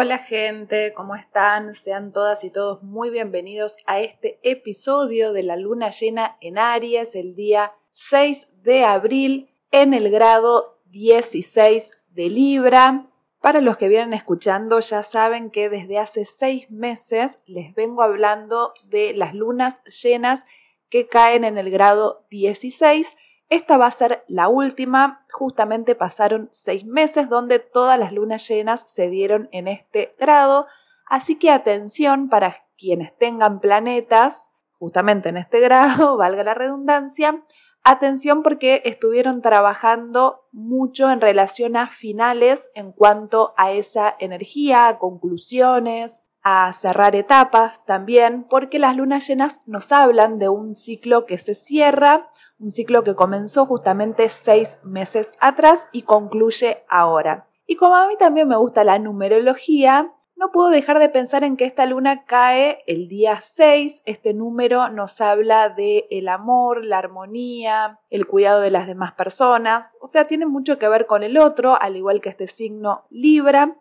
[0.00, 1.74] Hola gente, ¿cómo están?
[1.74, 7.16] Sean todas y todos muy bienvenidos a este episodio de la luna llena en Aries
[7.16, 13.08] el día 6 de abril en el grado 16 de Libra.
[13.40, 18.74] Para los que vienen escuchando ya saben que desde hace seis meses les vengo hablando
[18.84, 20.46] de las lunas llenas
[20.90, 23.16] que caen en el grado 16
[23.48, 28.84] esta va a ser la última, justamente pasaron seis meses donde todas las lunas llenas
[28.86, 30.66] se dieron en este grado,
[31.06, 37.42] así que atención para quienes tengan planetas, justamente en este grado, valga la redundancia,
[37.84, 44.98] atención porque estuvieron trabajando mucho en relación a finales en cuanto a esa energía, a
[44.98, 51.38] conclusiones, a cerrar etapas también, porque las lunas llenas nos hablan de un ciclo que
[51.38, 52.28] se cierra
[52.58, 57.48] un ciclo que comenzó justamente seis meses atrás y concluye ahora.
[57.66, 61.56] Y como a mí también me gusta la numerología, no puedo dejar de pensar en
[61.56, 64.02] que esta luna cae el día 6.
[64.06, 69.96] Este número nos habla de el amor, la armonía, el cuidado de las demás personas.
[70.00, 73.78] O sea, tiene mucho que ver con el otro, al igual que este signo Libra.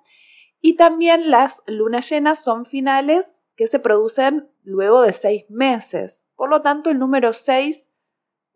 [0.59, 6.25] Y también las lunas llenas son finales que se producen luego de seis meses.
[6.35, 7.87] Por lo tanto, el número 6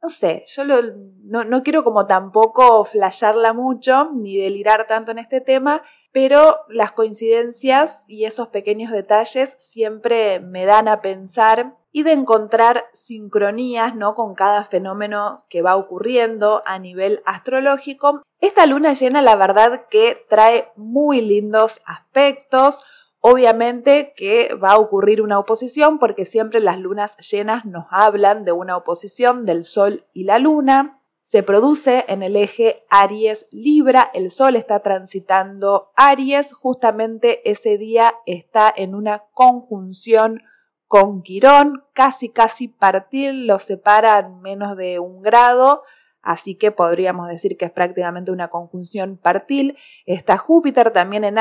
[0.02, 5.84] no sé, yo no, quiero como tampoco flashearla mucho ni delirar tanto en este tema,
[6.12, 12.86] pero las coincidencias y esos pequeños detalles siempre me dan a pensar y de encontrar
[12.94, 14.16] sincronías ¿no?
[14.16, 18.24] con cada fenómeno que va ocurriendo a nivel astrológico.
[18.40, 22.84] Esta luna llena la verdad que trae muy lindos aspectos,
[23.24, 28.52] Obviamente que va a ocurrir una oposición porque siempre las lunas llenas nos hablan de
[28.52, 31.00] una oposición del Sol y la Luna.
[31.22, 38.74] Se produce en el eje Aries-Libra, el Sol está transitando Aries, justamente ese día está
[38.76, 40.42] en una conjunción
[40.88, 45.84] con Quirón, casi casi partir, lo separan menos de un grado,
[46.22, 49.78] así que podríamos decir que es prácticamente una conjunción partil.
[50.06, 51.40] Está Júpiter también en,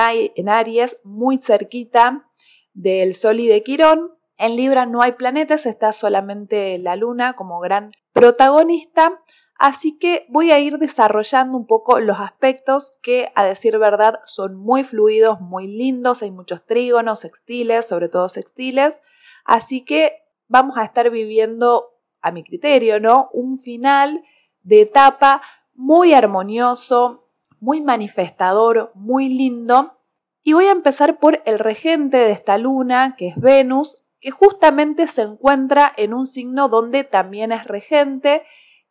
[0.48, 2.26] Aries, muy cerquita
[2.72, 4.14] del Sol y de Quirón.
[4.36, 9.20] En Libra no hay planetas, está solamente la Luna como gran protagonista.
[9.58, 14.56] Así que voy a ir desarrollando un poco los aspectos que, a decir verdad, son
[14.56, 16.22] muy fluidos, muy lindos.
[16.22, 19.00] Hay muchos trígonos, sextiles, sobre todo sextiles.
[19.44, 20.14] Así que
[20.48, 21.90] vamos a estar viviendo,
[22.22, 23.28] a mi criterio, ¿no?
[23.32, 24.22] Un final
[24.62, 25.42] de etapa
[25.74, 27.26] muy armonioso,
[27.60, 29.98] muy manifestador, muy lindo.
[30.42, 35.06] Y voy a empezar por el regente de esta luna, que es Venus, que justamente
[35.06, 38.42] se encuentra en un signo donde también es regente,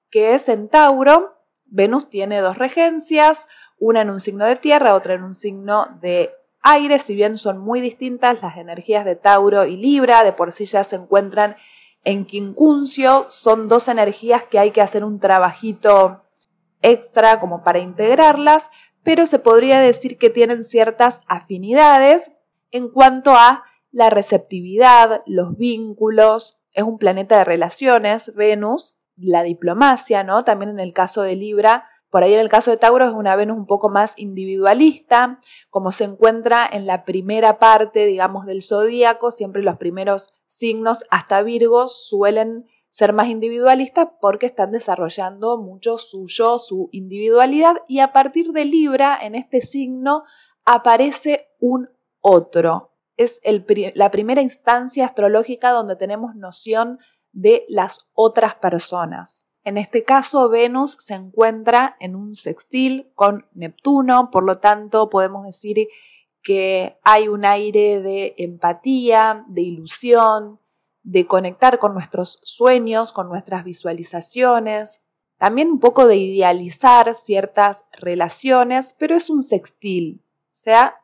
[0.10, 1.36] que es Centauro.
[1.66, 3.48] Venus tiene dos regencias,
[3.78, 6.32] una en un signo de tierra, otra en un signo de
[6.62, 10.66] aire, si bien son muy distintas las energías de Tauro y Libra, de por sí
[10.66, 11.56] ya se encuentran
[12.04, 16.24] en quincuncio son dos energías que hay que hacer un trabajito
[16.82, 18.70] extra como para integrarlas,
[19.04, 22.32] pero se podría decir que tienen ciertas afinidades
[22.72, 30.24] en cuanto a la receptividad, los vínculos, es un planeta de relaciones, Venus, la diplomacia,
[30.24, 30.44] ¿no?
[30.44, 33.36] También en el caso de Libra por ahí en el caso de Tauro es una
[33.36, 35.40] Venus un poco más individualista,
[35.70, 41.44] como se encuentra en la primera parte, digamos, del zodíaco, siempre los primeros signos hasta
[41.44, 48.52] Virgo suelen ser más individualistas porque están desarrollando mucho suyo, su individualidad y a partir
[48.52, 50.24] de Libra, en este signo,
[50.66, 51.90] aparece un
[52.22, 52.94] otro.
[53.18, 53.42] Es
[53.94, 57.00] la primera instancia astrológica donde tenemos noción
[57.32, 59.46] de las otras personas.
[59.64, 65.46] En este caso, Venus se encuentra en un sextil con Neptuno, por lo tanto podemos
[65.46, 65.88] decir
[66.42, 70.60] que hay un aire de empatía, de ilusión,
[71.04, 75.02] de conectar con nuestros sueños, con nuestras visualizaciones,
[75.38, 80.22] también un poco de idealizar ciertas relaciones, pero es un sextil,
[80.54, 81.02] o sea,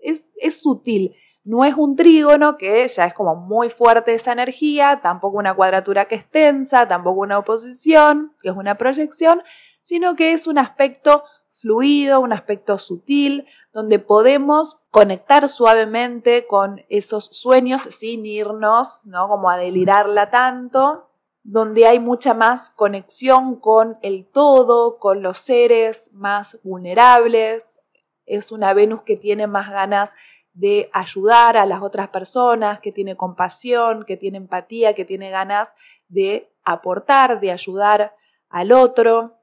[0.00, 1.14] es, es sutil.
[1.44, 6.06] No es un trígono, que ya es como muy fuerte esa energía, tampoco una cuadratura
[6.06, 9.42] que es tensa, tampoco una oposición, que es una proyección,
[9.82, 11.24] sino que es un aspecto
[11.54, 19.28] fluido, un aspecto sutil, donde podemos conectar suavemente con esos sueños sin irnos, ¿no?
[19.28, 21.10] Como a delirarla tanto,
[21.42, 27.80] donde hay mucha más conexión con el todo, con los seres más vulnerables.
[28.24, 30.14] Es una Venus que tiene más ganas
[30.54, 35.74] de ayudar a las otras personas, que tiene compasión, que tiene empatía, que tiene ganas
[36.08, 38.14] de aportar, de ayudar
[38.48, 39.34] al otro,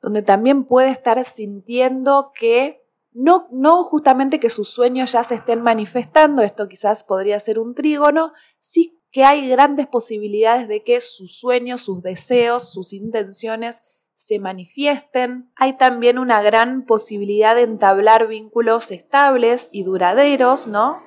[0.00, 2.82] donde también puede estar sintiendo que
[3.12, 7.74] no, no justamente que sus sueños ya se estén manifestando, esto quizás podría ser un
[7.74, 13.82] trígono, sí que hay grandes posibilidades de que sus sueños, sus deseos, sus intenciones
[14.20, 15.50] se manifiesten.
[15.56, 21.02] Hay también una gran posibilidad de entablar vínculos estables y duraderos, ¿no?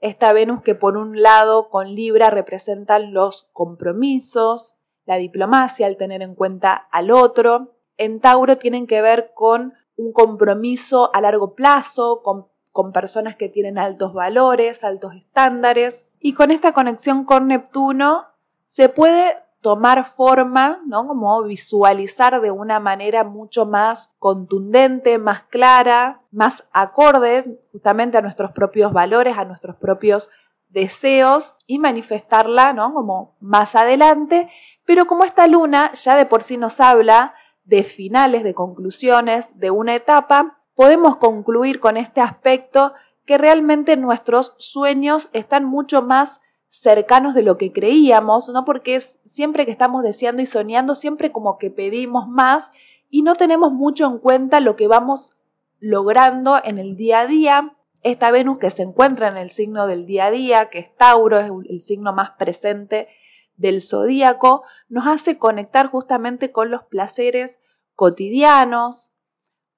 [0.00, 4.74] Esta Venus que por un lado con Libra representan los compromisos,
[5.04, 7.74] la diplomacia, el tener en cuenta al otro.
[7.98, 13.50] En Tauro tienen que ver con un compromiso a largo plazo, con, con personas que
[13.50, 16.06] tienen altos valores, altos estándares.
[16.20, 18.24] Y con esta conexión con Neptuno
[18.66, 21.08] se puede tomar forma, ¿no?
[21.08, 28.52] Como visualizar de una manera mucho más contundente, más clara, más acorde justamente a nuestros
[28.52, 30.30] propios valores, a nuestros propios
[30.68, 32.94] deseos y manifestarla, ¿no?
[32.94, 34.48] Como más adelante,
[34.84, 37.34] pero como esta luna ya de por sí nos habla
[37.64, 44.54] de finales, de conclusiones, de una etapa, podemos concluir con este aspecto que realmente nuestros
[44.58, 46.40] sueños están mucho más
[46.80, 48.64] cercanos de lo que creíamos, ¿no?
[48.64, 52.70] Porque es siempre que estamos deseando y soñando, siempre como que pedimos más
[53.08, 55.36] y no tenemos mucho en cuenta lo que vamos
[55.80, 57.76] logrando en el día a día.
[58.02, 61.38] Esta Venus que se encuentra en el signo del día a día, que es Tauro,
[61.38, 63.08] es el signo más presente
[63.56, 67.58] del zodíaco, nos hace conectar justamente con los placeres
[67.94, 69.12] cotidianos,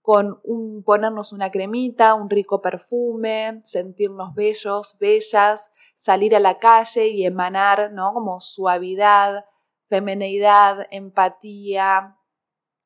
[0.08, 7.08] con un, ponernos una cremita, un rico perfume, sentirnos bellos, bellas, salir a la calle
[7.08, 8.14] y emanar, ¿no?
[8.14, 9.44] Como suavidad,
[9.90, 12.16] femineidad, empatía,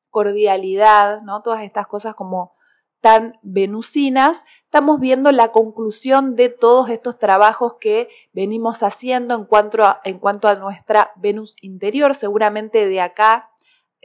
[0.09, 1.41] cordialidad, ¿no?
[1.41, 2.57] Todas estas cosas como
[2.99, 9.85] tan venusinas, estamos viendo la conclusión de todos estos trabajos que venimos haciendo en cuanto
[9.85, 12.15] a, en cuanto a nuestra Venus interior.
[12.15, 13.49] Seguramente de acá,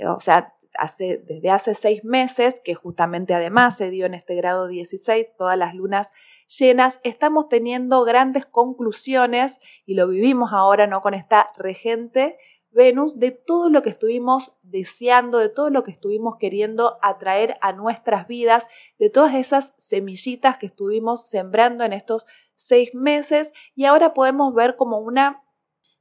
[0.07, 0.55] o sea,
[0.99, 5.75] desde hace seis meses, que justamente además se dio en este grado 16, todas las
[5.75, 6.13] lunas
[6.47, 11.01] llenas, estamos teniendo grandes conclusiones y lo vivimos ahora, ¿no?
[11.01, 12.39] Con esta regente
[12.71, 17.73] Venus, de todo lo que estuvimos deseando, de todo lo que estuvimos queriendo atraer a
[17.73, 18.69] nuestras vidas,
[18.99, 22.27] de todas esas semillitas que estuvimos sembrando en estos
[22.57, 25.43] seis meses y ahora podemos ver como una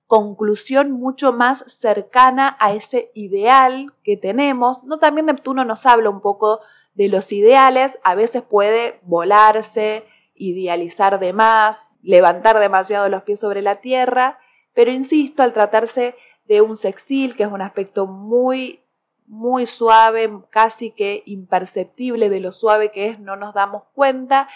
[0.08, 4.84] conclusión mucho más cercana a ese ideal que tenemos.
[4.84, 6.62] No también Neptuno nos habla un poco
[6.96, 13.62] de los ideales, a veces puede volarse, idealizar de más, levantar demasiado los pies sobre
[13.62, 14.40] la tierra,
[14.74, 16.16] pero insisto, al tratarse
[16.48, 18.82] de un sextil, que es un aspecto muy
[19.28, 24.48] muy suave, casi que imperceptible de lo suave que es, no nos damos cuenta,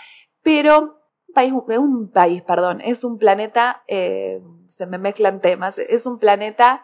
[0.42, 1.01] pero
[1.34, 6.84] país, un país, perdón, es un planeta, eh, se me mezclan temas, es un planeta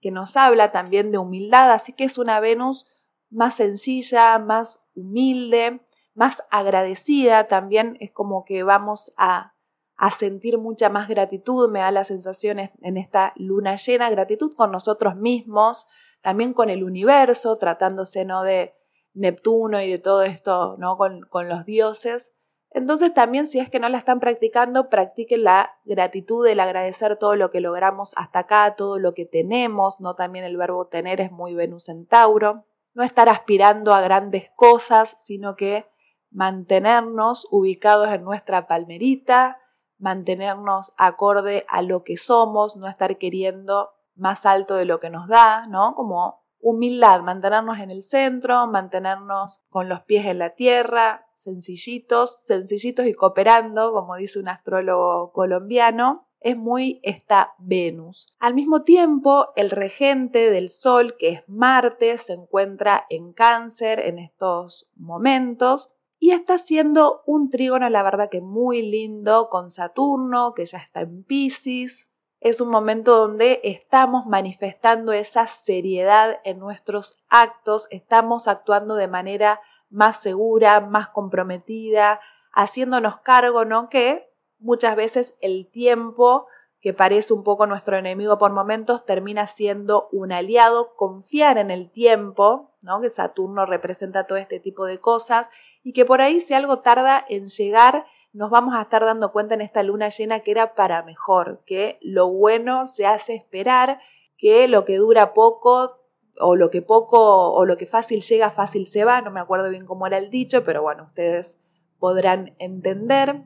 [0.00, 2.86] que nos habla también de humildad, así que es una Venus
[3.30, 5.80] más sencilla, más humilde,
[6.14, 9.54] más agradecida, también es como que vamos a,
[9.96, 14.70] a sentir mucha más gratitud, me da la sensación en esta luna llena, gratitud con
[14.70, 15.86] nosotros mismos,
[16.22, 18.42] también con el universo, tratándose ¿no?
[18.42, 18.74] de
[19.14, 20.96] Neptuno y de todo esto, ¿no?
[20.96, 22.32] con, con los dioses,
[22.76, 27.34] entonces también si es que no la están practicando, practiquen la gratitud, el agradecer todo
[27.34, 31.32] lo que logramos hasta acá, todo lo que tenemos, no también el verbo tener es
[31.32, 32.66] muy Venus en Tauro.
[32.92, 35.86] No estar aspirando a grandes cosas, sino que
[36.30, 39.58] mantenernos ubicados en nuestra palmerita,
[39.96, 45.28] mantenernos acorde a lo que somos, no estar queriendo más alto de lo que nos
[45.28, 45.94] da, ¿no?
[45.94, 53.06] Como humildad, mantenernos en el centro, mantenernos con los pies en la tierra, sencillitos, sencillitos
[53.06, 58.34] y cooperando, como dice un astrólogo colombiano, es muy esta Venus.
[58.38, 64.18] Al mismo tiempo, el regente del Sol, que es Marte, se encuentra en cáncer en
[64.18, 70.66] estos momentos y está haciendo un trígono, la verdad que muy lindo, con Saturno, que
[70.66, 72.10] ya está en Pisces.
[72.40, 79.60] Es un momento donde estamos manifestando esa seriedad en nuestros actos, estamos actuando de manera
[79.90, 82.20] más segura, más comprometida,
[82.52, 83.88] haciéndonos cargo, ¿no?
[83.88, 84.28] Que
[84.58, 86.46] muchas veces el tiempo,
[86.80, 91.90] que parece un poco nuestro enemigo por momentos, termina siendo un aliado, confiar en el
[91.90, 93.00] tiempo, ¿no?
[93.00, 95.48] Que Saturno representa todo este tipo de cosas
[95.82, 99.54] y que por ahí si algo tarda en llegar, nos vamos a estar dando cuenta
[99.54, 104.00] en esta luna llena que era para mejor, que lo bueno se hace esperar,
[104.38, 105.98] que lo que dura poco
[106.40, 109.70] o lo que poco o lo que fácil llega, fácil se va, no me acuerdo
[109.70, 111.58] bien cómo era el dicho, pero bueno, ustedes
[111.98, 113.44] podrán entender.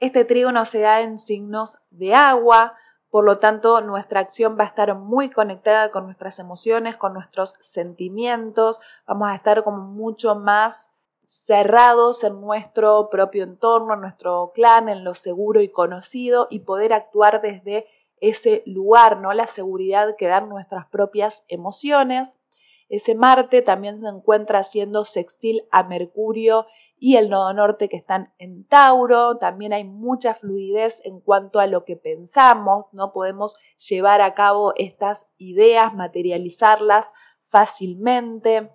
[0.00, 2.74] Este trígono se da en signos de agua,
[3.10, 7.54] por lo tanto nuestra acción va a estar muy conectada con nuestras emociones, con nuestros
[7.60, 10.90] sentimientos, vamos a estar como mucho más
[11.26, 16.92] cerrados en nuestro propio entorno, en nuestro clan, en lo seguro y conocido y poder
[16.92, 17.86] actuar desde
[18.28, 19.32] ese lugar, ¿no?
[19.32, 22.34] La seguridad que dan nuestras propias emociones.
[22.88, 26.66] Ese Marte también se encuentra haciendo sextil a Mercurio
[26.98, 29.36] y el nodo norte que están en Tauro.
[29.36, 33.12] También hay mucha fluidez en cuanto a lo que pensamos, ¿no?
[33.12, 33.56] Podemos
[33.88, 37.12] llevar a cabo estas ideas, materializarlas
[37.44, 38.70] fácilmente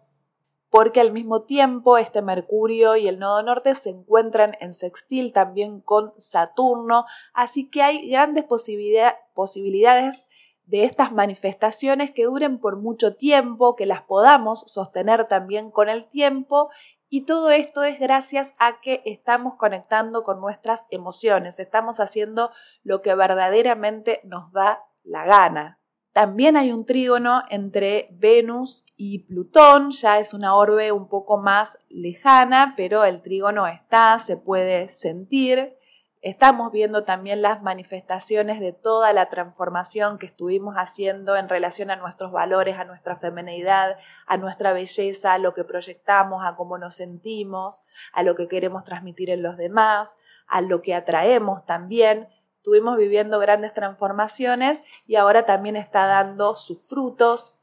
[0.69, 5.81] porque al mismo tiempo este Mercurio y el nodo norte se encuentran en sextil también
[5.81, 10.27] con Saturno, así que hay grandes posibilidades
[10.69, 16.07] de estas manifestaciones que duren por mucho tiempo, que las podamos sostener también con el
[16.07, 16.69] tiempo.
[17.09, 22.51] Y todo esto es gracias a que estamos conectando con nuestras emociones, estamos haciendo
[22.83, 25.79] lo que verdaderamente nos da la gana,
[26.13, 31.77] también hay un trígono entre Venus y Plutón, ya es una orbe un poco más
[31.89, 35.75] lejana, pero el trígono está, se puede sentir.
[36.21, 41.95] Estamos viendo también las manifestaciones de toda la transformación que estuvimos haciendo en relación a
[41.95, 46.95] nuestros valores, a nuestra femenidad, a nuestra belleza, a lo que proyectamos, a cómo nos
[46.95, 52.27] sentimos, a lo que queremos transmitir en los demás, a lo que atraemos también
[52.59, 57.55] estuvimos viviendo grandes transformaciones y ahora también está dando sus frutos.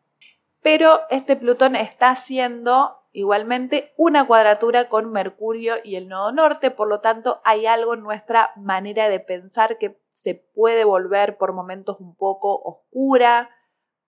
[0.63, 6.89] Pero este Plutón está haciendo igualmente una cuadratura con Mercurio y el nodo norte, por
[6.89, 11.99] lo tanto hay algo en nuestra manera de pensar que se puede volver por momentos
[12.01, 13.51] un poco oscura,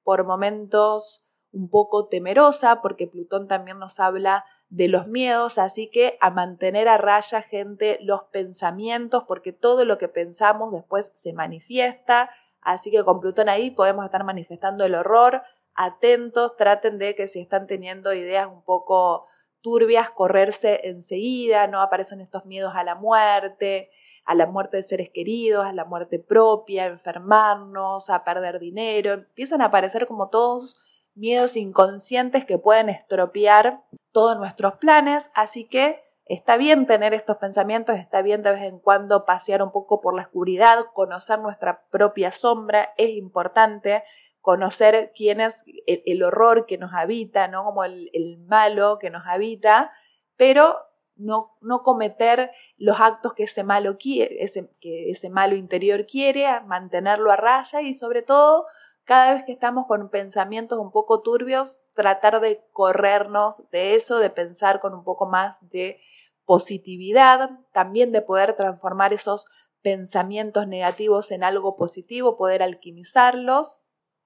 [0.03, 6.19] por momentos un poco temerosa, porque Plutón también nos habla de los miedos, así que
[6.21, 12.31] a mantener a raya gente los pensamientos, porque todo lo que pensamos después se manifiesta,
[12.61, 15.43] así que con Plutón ahí podemos estar manifestando el horror,
[15.75, 19.27] atentos, traten de que si están teniendo ideas un poco
[19.63, 23.91] turbias, correrse enseguida, no aparecen estos miedos a la muerte,
[24.25, 29.15] a la muerte de seres queridos, a la muerte propia, a enfermarnos, a perder dinero,
[29.15, 30.77] empiezan a aparecer como todos
[31.19, 33.83] miedos inconscientes que pueden estropear
[34.13, 38.79] todos nuestros planes, así que está bien tener estos pensamientos, está bien de vez en
[38.79, 44.05] cuando pasear un poco por la oscuridad, conocer nuestra propia sombra, es importante
[44.41, 47.65] conocer quién es el, horror que nos habita, ¿no?
[47.65, 49.93] Como el, malo que nos habita,
[50.37, 50.79] pero
[51.17, 56.47] no, no, cometer los actos que ese malo quiere, ese, que ese malo interior quiere,
[56.63, 58.67] mantenerlo a raya y sobre todo
[59.09, 64.29] cada vez que estamos con pensamientos un poco turbios, tratar de corrernos de eso, de
[64.29, 65.99] pensar con un poco más de
[66.45, 69.47] positividad, también de poder transformar esos
[69.81, 73.79] pensamientos negativos en algo positivo, poder alquimizarlos.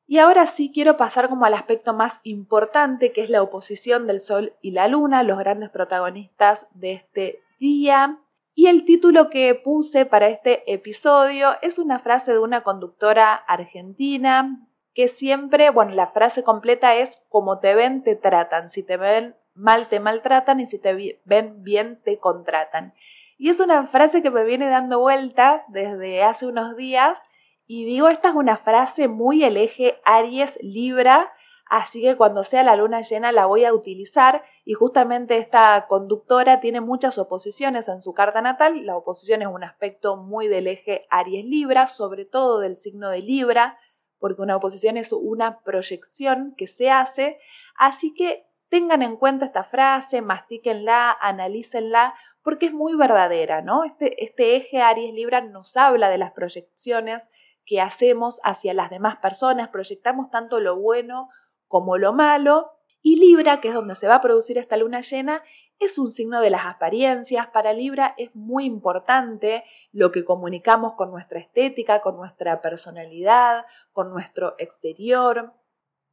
[0.09, 4.21] Y ahora sí quiero pasar como al aspecto más importante, que es la oposición del
[4.21, 8.19] Sol y la Luna, los grandes protagonistas de este día.
[8.53, 14.69] Y el título que puse para este episodio es una frase de una conductora argentina,
[14.95, 18.69] que siempre, bueno, la frase completa es como te ven, te tratan.
[18.69, 22.95] Si te ven mal, te maltratan y si te ven bien, te contratan.
[23.39, 27.23] Y es una frase que me viene dando vueltas desde hace unos días
[27.67, 31.33] y digo, esta es una frase muy el eje Aries Libra,
[31.67, 36.61] así que cuando sea la luna llena la voy a utilizar y justamente esta conductora
[36.61, 38.85] tiene muchas oposiciones en su carta natal.
[38.85, 43.23] La oposición es un aspecto muy del eje Aries Libra, sobre todo del signo de
[43.23, 43.79] Libra
[44.23, 47.41] porque una oposición es una proyección que se hace,
[47.77, 53.83] así que tengan en cuenta esta frase, mastíquenla, analícenla, porque es muy verdadera, ¿no?
[53.83, 57.29] Este, este eje Aries Libra nos habla de las proyecciones
[57.67, 61.29] que hacemos hacia las demás personas, proyectamos tanto lo bueno
[61.67, 62.71] como lo malo,
[63.03, 65.43] y Libra, que es donde se va a producir esta luna llena,
[65.81, 67.49] es un signo de las apariencias.
[67.49, 74.11] Para Libra es muy importante lo que comunicamos con nuestra estética, con nuestra personalidad, con
[74.11, 75.53] nuestro exterior,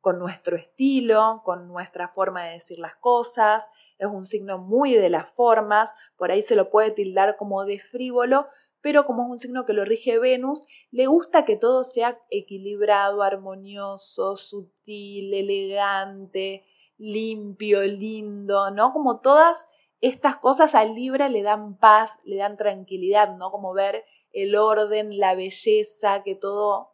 [0.02, 3.70] con nuestro estilo, con nuestra forma de decir las cosas.
[4.00, 7.80] Es un signo muy de las formas, por ahí se lo puede tildar como de
[7.80, 8.48] frívolo,
[8.82, 13.22] pero como es un signo que lo rige Venus, le gusta que todo sea equilibrado,
[13.22, 16.66] armonioso, sutil, elegante,
[17.00, 18.94] limpio, lindo, ¿no?
[18.94, 19.68] Como todas
[20.02, 23.50] estas cosas al Libra le dan paz, le dan tranquilidad, ¿no?
[23.50, 26.94] Como ver el orden, la belleza, que todo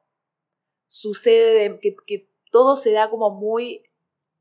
[0.87, 3.83] sucede, que todo se da como muy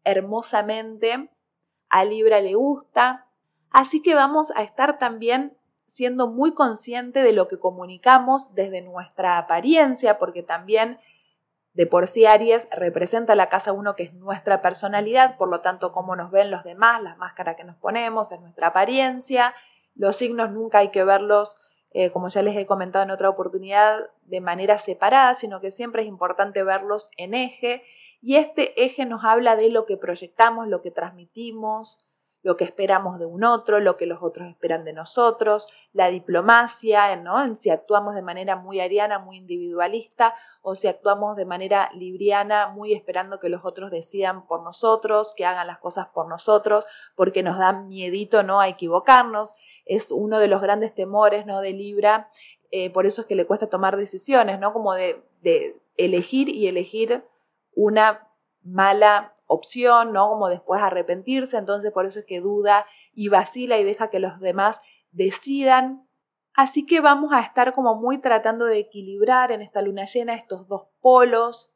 [0.04, 1.30] hermosamente.
[1.88, 3.26] A Libra le gusta.
[3.70, 5.56] Así que vamos a estar también
[5.86, 10.98] siendo muy consciente de lo que comunicamos desde nuestra apariencia, porque también
[11.74, 15.92] De por sí Aries representa la casa 1 que es nuestra personalidad, por lo tanto
[15.92, 19.54] cómo nos ven los demás, la máscara que nos ponemos, es nuestra apariencia.
[19.96, 21.56] Los signos nunca hay que verlos,
[21.90, 26.02] eh, como ya les he comentado en otra oportunidad, de manera separada, sino que siempre
[26.02, 27.82] es importante verlos en eje.
[28.22, 32.06] Y este eje nos habla de lo que proyectamos, lo que transmitimos,
[32.44, 37.16] lo que esperamos de un otro, lo que los otros esperan de nosotros, la diplomacia,
[37.16, 37.56] ¿no?
[37.56, 42.92] Si actuamos de manera muy ariana, muy individualista, o si actuamos de manera libriana, muy
[42.92, 46.84] esperando que los otros decidan por nosotros, que hagan las cosas por nosotros,
[47.16, 48.60] porque nos dan miedito, ¿no?
[48.60, 49.56] A equivocarnos.
[49.86, 51.62] Es uno de los grandes temores, ¿no?
[51.62, 52.28] De Libra.
[52.70, 54.74] Eh, por eso es que le cuesta tomar decisiones, ¿no?
[54.74, 57.24] Como de, de elegir y elegir
[57.74, 58.28] una
[58.62, 60.28] mala opción, ¿no?
[60.28, 64.40] Como después arrepentirse, entonces por eso es que duda y vacila y deja que los
[64.40, 64.80] demás
[65.12, 66.08] decidan.
[66.54, 70.68] Así que vamos a estar como muy tratando de equilibrar en esta luna llena estos
[70.68, 71.72] dos polos,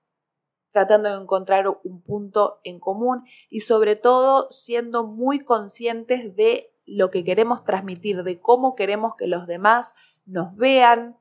[0.71, 7.11] tratando de encontrar un punto en común y sobre todo siendo muy conscientes de lo
[7.11, 9.95] que queremos transmitir, de cómo queremos que los demás
[10.27, 11.19] nos vean,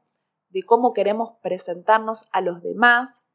[0.50, 3.27] de cómo queremos presentarnos a los demás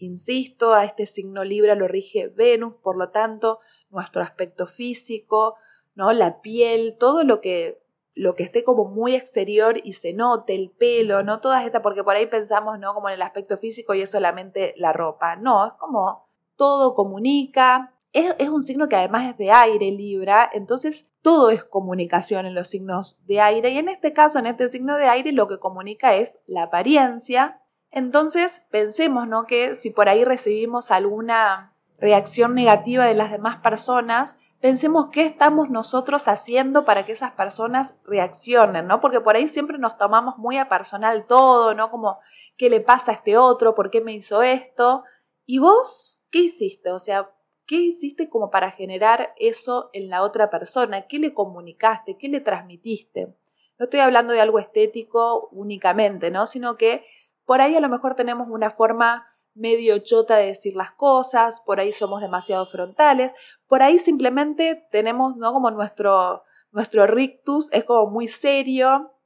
[0.00, 5.56] Insisto, a este signo Libra lo rige Venus, por lo tanto, nuestro aspecto físico,
[5.94, 6.12] ¿no?
[6.12, 7.78] La piel, todo lo que
[8.14, 12.02] lo que esté como muy exterior y se note, el pelo, no todas estas, porque
[12.02, 12.92] por ahí pensamos, ¿no?
[12.92, 15.36] Como en el aspecto físico y es solamente la ropa.
[15.36, 16.26] No, es como
[16.56, 17.94] todo comunica.
[18.12, 22.54] Es, es un signo que además es de aire, Libra, entonces todo es comunicación en
[22.54, 25.58] los signos de aire y en este caso, en este signo de aire, lo que
[25.58, 27.59] comunica es la apariencia,
[27.90, 29.46] entonces, pensemos, ¿no?
[29.46, 35.70] Que si por ahí recibimos alguna reacción negativa de las demás personas, pensemos qué estamos
[35.70, 39.00] nosotros haciendo para que esas personas reaccionen, ¿no?
[39.00, 41.90] Porque por ahí siempre nos tomamos muy a personal todo, ¿no?
[41.90, 42.18] Como,
[42.56, 43.74] ¿qué le pasa a este otro?
[43.74, 45.04] ¿Por qué me hizo esto?
[45.44, 46.92] ¿Y vos qué hiciste?
[46.92, 47.30] O sea,
[47.66, 51.06] ¿qué hiciste como para generar eso en la otra persona?
[51.08, 52.16] ¿Qué le comunicaste?
[52.18, 53.34] ¿Qué le transmitiste?
[53.78, 56.46] No estoy hablando de algo estético únicamente, ¿no?
[56.46, 57.04] Sino que
[57.50, 61.80] por ahí a lo mejor tenemos una forma medio chota de decir las cosas, por
[61.80, 63.34] ahí somos demasiado frontales,
[63.66, 65.52] por ahí simplemente tenemos, ¿no?
[65.52, 69.16] Como nuestro, nuestro rictus es como muy serio,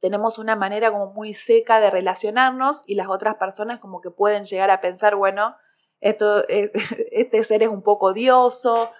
[0.00, 4.44] tenemos una manera como muy seca de relacionarnos y las otras personas como que pueden
[4.44, 5.54] llegar a pensar, bueno,
[6.00, 8.90] esto, este ser es un poco odioso,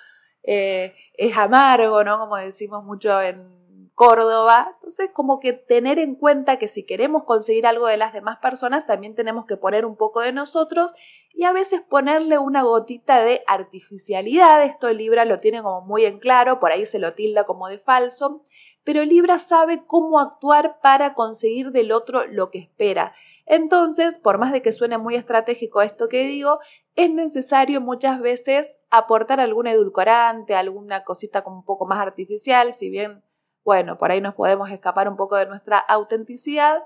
[0.44, 2.16] eh, es amargo, ¿no?
[2.16, 3.61] Como decimos mucho en,
[3.94, 4.72] Córdoba.
[4.74, 8.86] Entonces, como que tener en cuenta que si queremos conseguir algo de las demás personas,
[8.86, 10.92] también tenemos que poner un poco de nosotros
[11.34, 14.64] y a veces ponerle una gotita de artificialidad.
[14.64, 17.78] Esto Libra lo tiene como muy en claro, por ahí se lo tilda como de
[17.78, 18.44] falso,
[18.84, 23.14] pero Libra sabe cómo actuar para conseguir del otro lo que espera.
[23.46, 26.60] Entonces, por más de que suene muy estratégico esto que digo,
[26.94, 32.90] es necesario muchas veces aportar algún edulcorante, alguna cosita como un poco más artificial, si
[32.90, 33.22] bien
[33.64, 36.82] bueno, por ahí nos podemos escapar un poco de nuestra autenticidad,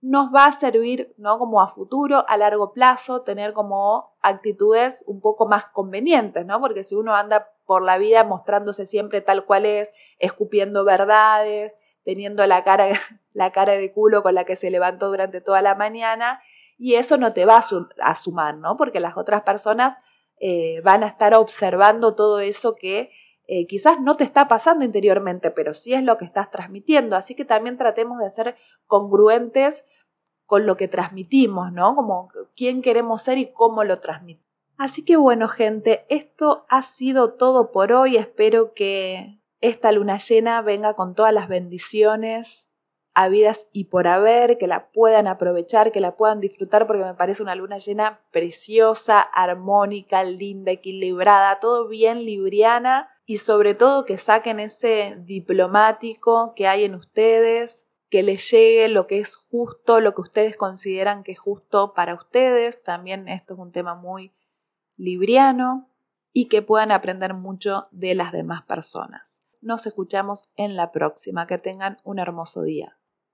[0.00, 1.38] nos va a servir, ¿no?
[1.38, 6.60] Como a futuro, a largo plazo, tener como actitudes un poco más convenientes, ¿no?
[6.60, 12.46] Porque si uno anda por la vida mostrándose siempre tal cual es, escupiendo verdades, teniendo
[12.46, 12.88] la cara,
[13.32, 16.40] la cara de culo con la que se levantó durante toda la mañana,
[16.78, 17.60] y eso no te va
[18.00, 18.76] a, sumar, ¿no?
[18.76, 19.98] Porque las otras personas
[20.38, 23.10] eh, van a estar observando todo eso que
[23.50, 27.16] eh, quizás no te está pasando interiormente, pero sí es lo que estás transmitiendo.
[27.16, 28.56] Así que también tratemos de ser
[28.86, 29.86] congruentes
[30.44, 31.96] con lo que transmitimos, ¿no?
[31.96, 34.46] Como quién queremos ser y cómo lo transmitimos.
[34.76, 38.18] Así que bueno, gente, esto ha sido todo por hoy.
[38.18, 42.70] Espero que esta luna llena venga con todas las bendiciones
[43.14, 47.42] habidas y por haber, que la puedan aprovechar, que la puedan disfrutar, porque me parece
[47.42, 54.58] una luna llena preciosa, armónica, linda, equilibrada, todo bien libriana y sobre todo que saquen
[54.58, 60.22] ese diplomático que hay en ustedes, que les llegue lo que es justo, lo que
[60.22, 62.82] ustedes consideran que es justo para ustedes.
[62.82, 64.32] También esto es un tema muy
[64.96, 65.90] libriano
[66.32, 69.46] y que puedan aprender mucho de las demás personas.
[69.60, 71.46] Nos escuchamos en la próxima.
[71.46, 72.97] Que tengan un hermoso día.